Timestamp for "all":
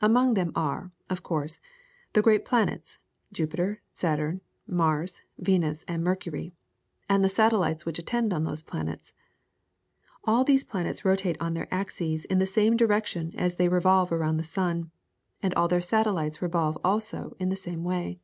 10.24-10.42, 15.52-15.68